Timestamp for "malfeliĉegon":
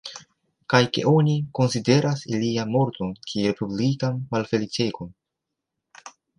4.35-5.17